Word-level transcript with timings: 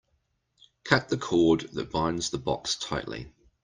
Cut 0.83 1.09
the 1.09 1.17
cord 1.17 1.59
that 1.73 1.91
binds 1.91 2.31
the 2.31 2.39
box 2.39 2.75
tightly. 2.75 3.31